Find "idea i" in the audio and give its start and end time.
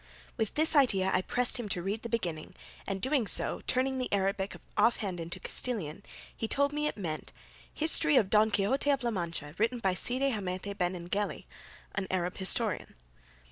0.75-1.21